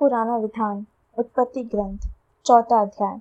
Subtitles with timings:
[0.00, 0.86] पुराना विधान,
[1.18, 1.98] उत्पत्ति ग्रंथ,
[2.46, 3.20] चौथा अध्याय।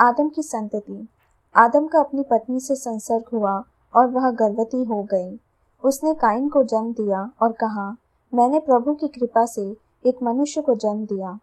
[0.00, 1.08] आदम की संतति।
[1.56, 3.64] आदम का अपनी पत्नी से संसर्ग हुआ
[3.96, 5.40] और वह गर्भवती हो गई।
[5.84, 7.96] उसने काइन को जन्म दिया और कहा,
[8.34, 9.76] मैंने प्रभु की कृपा से
[10.06, 11.38] एक मनुष्य को जन्म दिया।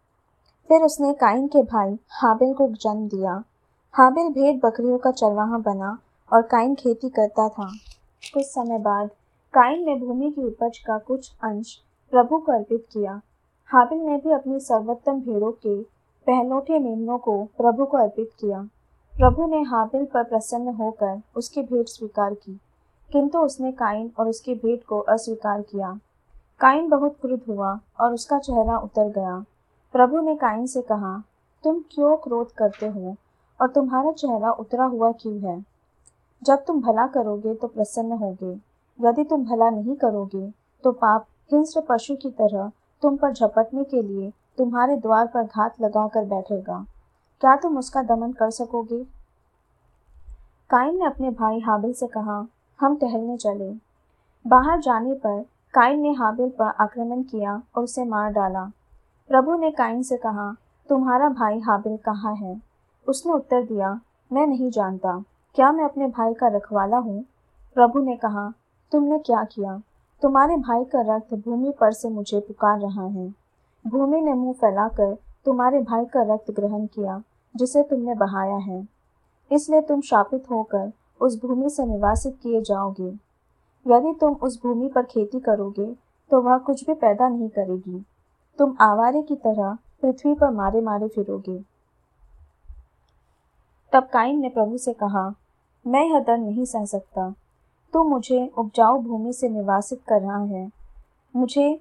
[0.68, 3.44] फिर उसने काइन के भाई हाबिल को जन्म दिया।
[3.92, 5.98] हाबिल भेड़ बकरियों का चरवाहा बना
[6.32, 7.70] और काइन खेती करता था।
[8.34, 9.10] कुछ समय बाद
[9.54, 11.78] काइन ने भूमि की उपज का कुछ अंश
[12.10, 13.20] प्रभु को अर्पित किया।
[13.70, 15.74] हाबिल ने भी अपनी सर्वोत्तम भेड़ों के
[16.26, 18.60] पहलोठे मेमनों को प्रभु को अर्पित किया।
[19.14, 22.52] प्रभु ने हाबिल पर प्रसन्न होकर उसकी भेंट स्वीकार की,
[23.10, 25.92] किंतु उसने काइन और उसकी भेंट को अस्वीकार किया।
[26.60, 29.38] काइन बहुत क्रुद्ध हुआ और उसका चेहरा उतर गया।
[29.94, 31.16] प्रभु ने काइन से कहा,
[31.64, 33.14] तुम क्यों क्रोध करते हो
[33.60, 35.64] और तुम्हारा चेहरा उतरा हुआ क्यों है?
[36.42, 38.56] जब तुम भला करोगे तो प्रसन्न होगे,
[38.98, 40.50] यदि तुम भला नहीं करोगे
[40.84, 42.70] तो पाप हिंस्र पशु की तरह
[43.02, 46.86] तुम पर झपटने के लिए तुम्हारे द्वार पर घात लगाकर बैठेगा।
[47.40, 49.04] क्या तुम उसका दमन कर सकोगे?
[50.70, 52.46] काइन ने अपने भाई हाबिल से कहा,
[52.80, 53.72] हम टहलने चले।
[54.46, 58.64] बाहर जाने पर काइन ने हाबिल पर आक्रमण किया और उसे मार डाला।
[59.28, 60.56] प्रभु ने काइन से कहा,
[60.88, 62.60] तुम्हारा भाई हाबिल कहाँ है?
[63.08, 64.00] उसने उत्तर दिया,
[64.32, 65.24] मैं नहीं जानता।
[65.54, 67.24] क्या मैं अपने भाई का रखवाला हूँ?
[67.74, 68.52] प्रभु ने कहा,
[68.92, 69.82] तुमने क्या किया?
[70.22, 73.28] तुम्हारे भाई का रक्त भूमि पर से मुझे पुकार रहा है।
[73.84, 77.22] भूमि ने मुँह फैलाकर तुम्हारे भाई का रक्त ग्रहण किया,
[77.54, 78.86] जिसे तुमने बहाया है।
[79.50, 83.08] इसलिए तुम शापित होकर उस भूमि से निवासित किए जाओगे।
[83.86, 85.86] यदि तुम उस भूमि पर खेती करोगे
[86.30, 88.04] तो वह कुछ भी पैदा नहीं करेगी।
[88.58, 91.58] तुम आवारे की तरह पृथ्वी पर मारे मारे फिरोगे।
[93.92, 95.32] तब काइन ने प्रभु से कहा,
[95.86, 97.34] मैं यह दर्द नहीं सह सकता।
[97.92, 100.70] तू मुझे उपजाऊ भूमि से निवासित कर रहा है।
[101.36, 101.80] मुझे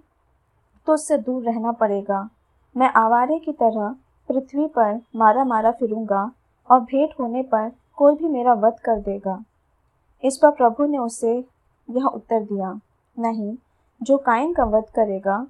[0.88, 2.30] तुझसे दूर रहना पड़ेगा।
[2.78, 3.96] मैं आवारे की तरह
[4.30, 6.32] पृथ्वी पर मारा मारा फिरूँगा
[6.72, 9.44] और भेंट होने पर कोई भी मेरा वध कर देगा।
[10.24, 11.46] इस पर प्रभु ने उसे
[11.90, 12.80] यह उत्तर दिया,
[13.20, 13.56] नहीं,
[14.04, 15.48] जो कायन का वध करेगा,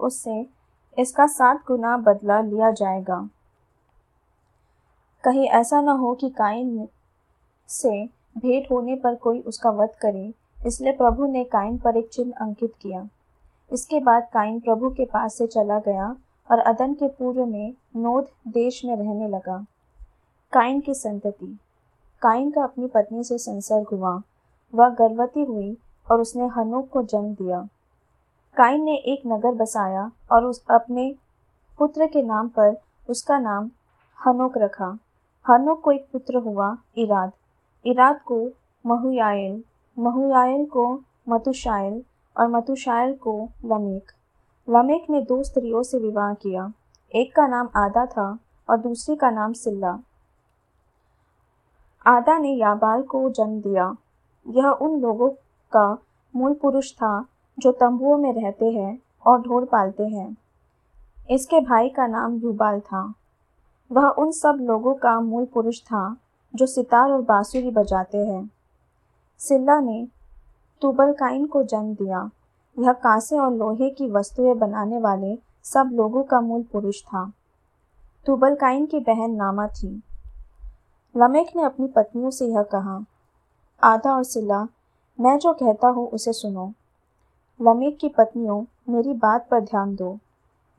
[0.00, 0.46] उससे
[0.98, 3.28] इसका सात गुना बदला लिया जाएगा।
[5.24, 6.88] कहीं ऐसा न हो कि कायन
[7.68, 10.32] से भेंट होने पर कोई उसका वध करे,
[10.66, 13.08] इसलिए प्रभु ने काइन पर एक चिन्ह अंकित किया।
[13.72, 16.16] इसके बाद काइन प्रभु के पास से चला गया
[16.50, 19.64] और अदन के पूर्व में नोद देश में रहने लगा।
[20.52, 21.58] काइन की संतति।
[22.22, 24.22] काइन का अपनी पत्नी से संसर्ग हुआ।
[24.74, 25.76] वह गर्भवती हुई
[26.10, 27.68] और उसने हनूक को जन्म दिया।
[28.56, 31.14] काइन ने एक नगर बसाया और उस अपने
[31.78, 32.76] पुत्र के नाम पर
[33.08, 33.70] उसका नाम
[34.18, 34.98] हनोक रखा।
[35.46, 37.32] हनोक को एक पुत्र हुआ इराद।
[37.86, 38.50] इराद को
[38.86, 39.64] महुयायल
[39.98, 42.02] महुयायल को मतुशायल
[42.36, 44.12] और मतुशायल को लमेक।
[44.70, 46.72] लमेक ने दो स्त्रियों से विवाह किया।
[47.14, 48.38] एक का नाम आदा था
[48.70, 49.98] और दूसरी का नाम सिल्ला।
[52.06, 53.96] आदा ने याबाल को जन्म दिया।
[54.48, 55.30] यह उन लोगों
[55.72, 55.98] का
[56.36, 57.26] मूल पुरुष था
[57.58, 60.36] जो तंबुओं में रहते हैं और ढोर पालते हैं।
[61.30, 63.14] इसके भाई का नाम युबाल था।
[63.92, 66.16] वह उन सब लोगों का मूल पुरुष था
[66.54, 68.50] जो सितार और बांसुरी बजाते हैं।
[69.38, 70.08] सिल्ला ने
[70.82, 72.30] तुबलकाइन को जन्म दिया।
[72.78, 77.32] यह कांसे और लोहे की वस्तुएँ बनाने वाले सब लोगों का मूल पुरुष था।
[78.26, 80.02] तुबलकाइन की बहन नामा थी।
[81.16, 83.04] लमेक ने अपनी पत्नियों से यह कहा
[83.82, 84.68] आधा और सिला
[85.20, 86.72] मैं जो कहता हूँ उसे सुनो।
[87.62, 90.18] लमीक की पत्नियों, मेरी बात पर ध्यान दो।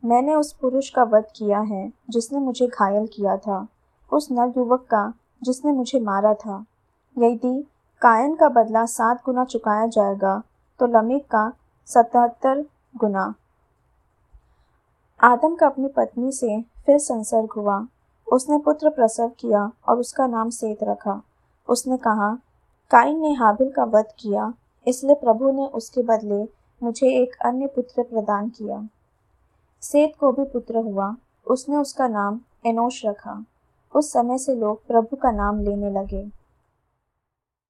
[0.06, 3.68] मैंने उस पुरुष का वध किया है जिसने मुझे घायल किया था।
[4.14, 6.64] उस नर युवक का जिसने मुझे मारा था।
[7.18, 7.62] यदि
[8.02, 10.42] कायन का बदला सात गुना चुकाया जाएगा
[10.80, 11.52] तो लमीक का
[11.88, 12.66] सतहत्तर
[12.98, 13.34] गुना।
[15.20, 17.86] आदम का अपनी पत्नी से फिर संसर्ग हुआ।
[18.28, 21.22] उसने पुत्र प्रसव किया और उसका नाम सेत रखा।
[21.68, 22.34] उसने कहा
[22.92, 24.54] काइन ने हाबिल का वध किया,
[24.88, 26.44] इसलिए प्रभु ने उसके बदले
[26.82, 28.82] मुझे एक अन्य पुत्र प्रदान किया।
[29.84, 31.16] सेत को भी पुत्र हुआ।
[31.48, 33.44] उसने उसका नाम एनोश रखा।
[33.96, 36.41] उस समय से लोग प्रभु का नाम लेने लगे।